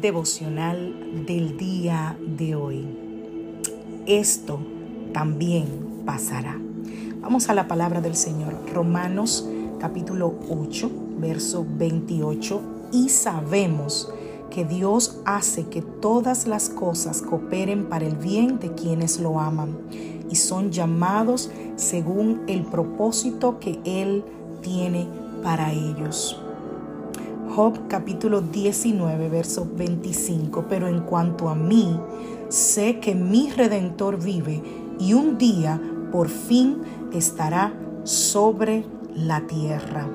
[0.00, 2.86] Devocional del día de hoy.
[4.06, 4.58] Esto
[5.12, 6.58] también pasará.
[7.20, 8.54] Vamos a la palabra del Señor.
[8.72, 12.60] Romanos capítulo 8, verso 28.
[12.92, 14.10] Y sabemos
[14.50, 19.78] que Dios hace que todas las cosas cooperen para el bien de quienes lo aman
[20.28, 24.24] y son llamados según el propósito que Él
[24.62, 25.06] tiene
[25.42, 26.40] para ellos.
[27.88, 32.00] Capítulo 19, verso 25, pero en cuanto a mí,
[32.48, 34.62] sé que mi redentor vive
[34.98, 35.78] y un día
[36.10, 36.78] por fin
[37.12, 40.08] estará sobre la tierra.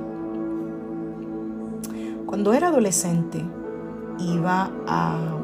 [2.26, 3.44] Cuando era adolescente,
[4.18, 5.38] iba a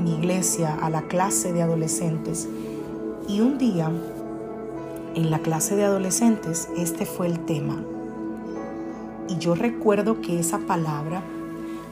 [0.00, 2.48] mi iglesia, a la clase de adolescentes,
[3.28, 3.88] y un día,
[5.14, 7.84] en la clase de adolescentes, este fue el tema
[9.28, 11.22] y yo recuerdo que esa palabra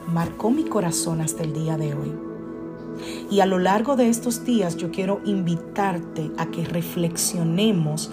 [0.07, 2.11] marcó mi corazón hasta el día de hoy.
[3.29, 8.11] Y a lo largo de estos días yo quiero invitarte a que reflexionemos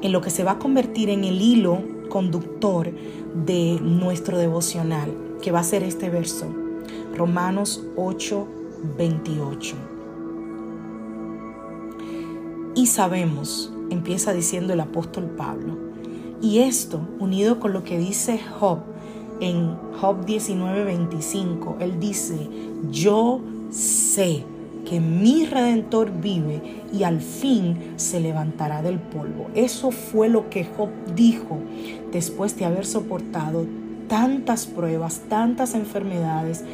[0.00, 2.90] en lo que se va a convertir en el hilo conductor
[3.34, 6.46] de nuestro devocional, que va a ser este verso,
[7.16, 8.46] Romanos 8,
[8.96, 9.76] 28.
[12.76, 15.76] Y sabemos, empieza diciendo el apóstol Pablo,
[16.40, 18.93] y esto, unido con lo que dice Job
[19.40, 22.48] en Job 19:25, él dice,
[22.90, 24.44] yo sé
[24.84, 29.46] que mi redentor vive y al fin se levantará del polvo.
[29.54, 31.58] Eso fue lo que Job dijo
[32.12, 33.66] después de haber soportado
[34.08, 36.64] tantas pruebas, tantas enfermedades,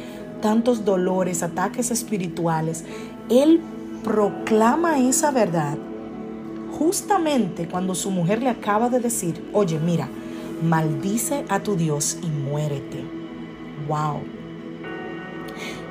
[0.41, 2.83] tantos dolores, ataques espirituales.
[3.29, 3.61] Él
[4.03, 5.77] proclama esa verdad
[6.77, 10.09] justamente cuando su mujer le acaba de decir, oye, mira,
[10.61, 13.03] maldice a tu Dios y muérete.
[13.87, 14.21] Wow.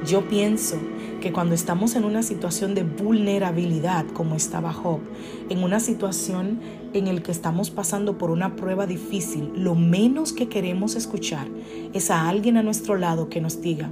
[0.07, 0.77] Yo pienso
[1.21, 5.01] que cuando estamos en una situación de vulnerabilidad, como estaba Job,
[5.51, 6.61] en una situación
[6.95, 11.47] en la que estamos pasando por una prueba difícil, lo menos que queremos escuchar
[11.93, 13.91] es a alguien a nuestro lado que nos diga,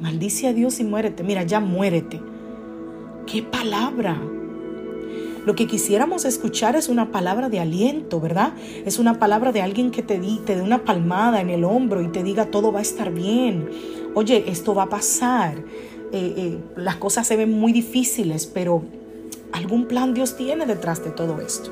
[0.00, 1.22] maldice a Dios y muérete.
[1.22, 2.20] Mira, ya muérete.
[3.26, 4.20] ¿Qué palabra?
[5.48, 8.52] Lo que quisiéramos escuchar es una palabra de aliento, ¿verdad?
[8.84, 12.08] Es una palabra de alguien que te, te dé una palmada en el hombro y
[12.08, 13.66] te diga todo va a estar bien.
[14.14, 15.54] Oye, esto va a pasar.
[16.12, 18.82] Eh, eh, las cosas se ven muy difíciles, pero
[19.52, 21.70] algún plan Dios tiene detrás de todo esto.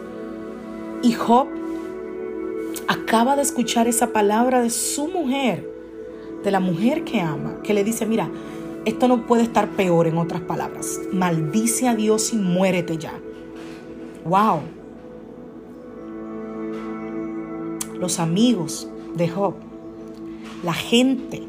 [1.02, 1.46] Y Job
[2.88, 5.68] acaba de escuchar esa palabra de su mujer,
[6.42, 8.30] de la mujer que ama, que le dice, mira,
[8.86, 10.98] esto no puede estar peor en otras palabras.
[11.12, 13.20] Maldice a Dios y muérete ya.
[14.28, 14.60] Wow.
[18.00, 19.54] Los amigos de Job,
[20.64, 21.42] la gente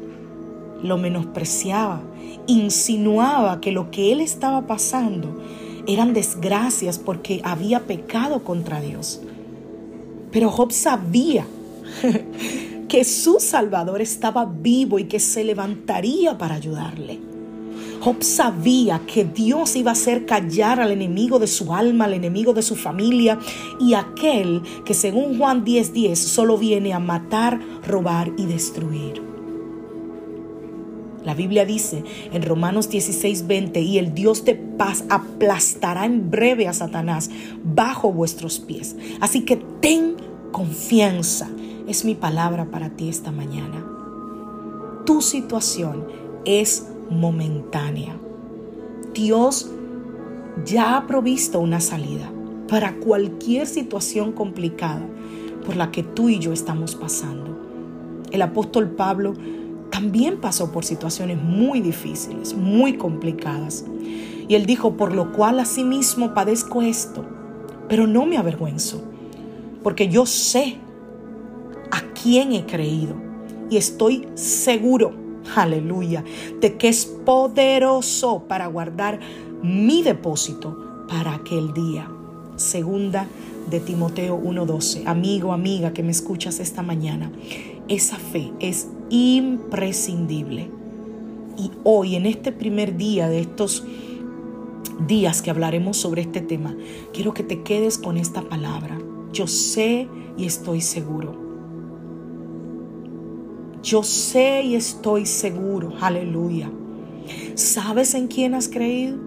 [0.82, 2.00] lo menospreciaba,
[2.46, 5.42] insinuaba que lo que él estaba pasando
[5.86, 9.20] eran desgracias porque había pecado contra Dios.
[10.30, 11.46] Pero Job sabía
[12.88, 17.18] que su Salvador estaba vivo y que se levantaría para ayudarle.
[18.00, 22.52] Job sabía que Dios iba a hacer callar al enemigo de su alma, al enemigo
[22.52, 23.38] de su familia
[23.80, 29.22] y aquel que según Juan 10:10 10, solo viene a matar, robar y destruir.
[31.24, 36.72] La Biblia dice en Romanos 16:20, y el Dios de paz aplastará en breve a
[36.72, 37.30] Satanás
[37.64, 38.96] bajo vuestros pies.
[39.20, 40.16] Así que ten
[40.52, 41.50] confianza.
[41.86, 43.84] Es mi palabra para ti esta mañana.
[45.04, 46.06] Tu situación
[46.44, 48.16] es momentánea.
[49.14, 49.70] Dios
[50.64, 52.30] ya ha provisto una salida
[52.68, 55.06] para cualquier situación complicada
[55.64, 57.58] por la que tú y yo estamos pasando.
[58.30, 59.34] El apóstol Pablo
[59.90, 63.84] también pasó por situaciones muy difíciles, muy complicadas.
[64.46, 67.24] Y él dijo, por lo cual asimismo padezco esto,
[67.88, 69.02] pero no me avergüenzo,
[69.82, 70.76] porque yo sé
[71.90, 73.14] a quién he creído
[73.70, 76.24] y estoy seguro aleluya,
[76.60, 79.20] de que es poderoso para guardar
[79.62, 82.08] mi depósito para aquel día.
[82.56, 83.26] Segunda
[83.70, 85.04] de Timoteo 1:12.
[85.06, 87.30] Amigo, amiga que me escuchas esta mañana,
[87.88, 90.70] esa fe es imprescindible.
[91.56, 93.84] Y hoy, en este primer día de estos
[95.06, 96.76] días que hablaremos sobre este tema,
[97.12, 98.98] quiero que te quedes con esta palabra.
[99.32, 101.47] Yo sé y estoy seguro.
[103.82, 105.92] Yo sé y estoy seguro.
[106.00, 106.70] Aleluya.
[107.54, 109.18] ¿Sabes en quién has creído?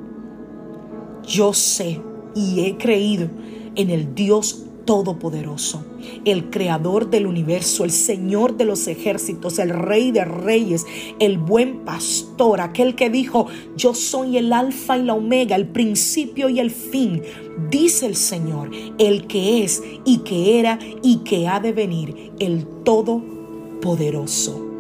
[1.26, 2.02] Yo sé
[2.36, 3.30] y he creído
[3.76, 5.86] en el Dios Todopoderoso,
[6.26, 10.86] el Creador del universo, el Señor de los ejércitos, el Rey de reyes,
[11.20, 13.46] el buen pastor, aquel que dijo,
[13.78, 17.22] yo soy el alfa y la omega, el principio y el fin,
[17.70, 22.66] dice el Señor, el que es y que era y que ha de venir, el
[22.84, 23.41] Todopoderoso.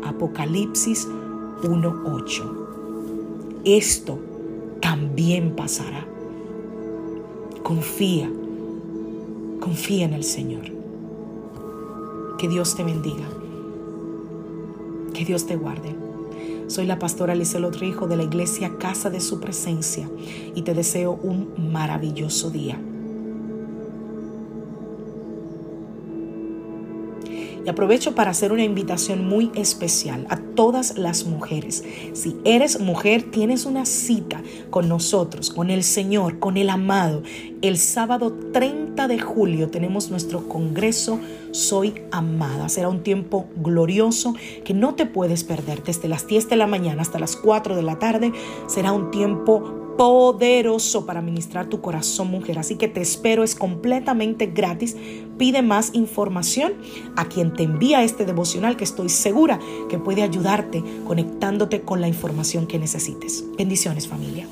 [0.04, 1.08] Apocalipsis
[1.64, 2.44] 1.8.
[3.64, 4.20] Esto
[4.80, 6.06] también pasará.
[7.64, 8.30] Confía
[9.62, 10.64] Confía en el Señor.
[12.40, 13.30] Que Dios te bendiga.
[15.14, 15.96] Que Dios te guarde.
[16.66, 20.10] Soy la pastora Lizelot Rijo de la iglesia Casa de Su Presencia
[20.56, 22.80] y te deseo un maravilloso día.
[27.66, 31.84] Y aprovecho para hacer una invitación muy especial a todas las mujeres.
[32.14, 37.24] Si eres mujer, tienes una cita con nosotros, con el Señor, con el amado.
[37.62, 41.20] El sábado 30 de julio tenemos nuestro Congreso
[41.52, 42.70] Soy Amada.
[42.70, 45.84] Será un tiempo glorioso que no te puedes perder.
[45.84, 48.32] Desde las 10 de la mañana hasta las 4 de la tarde
[48.68, 52.58] será un tiempo poderoso para ministrar tu corazón, mujer.
[52.58, 54.98] Así que te espero, es completamente gratis.
[55.38, 56.74] Pide más información
[57.16, 59.60] a quien te envía este devocional que estoy segura
[59.90, 63.46] que puede ayudarte conectándote con la información que necesites.
[63.56, 64.48] Bendiciones familia.